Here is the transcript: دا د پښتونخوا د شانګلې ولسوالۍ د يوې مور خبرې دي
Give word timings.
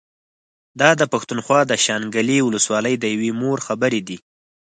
دا 0.79 0.89
د 0.99 1.01
پښتونخوا 1.13 1.59
د 1.67 1.73
شانګلې 1.85 2.37
ولسوالۍ 2.43 2.95
د 2.99 3.05
يوې 3.13 3.31
مور 3.41 3.57
خبرې 3.67 4.01
دي 4.07 4.17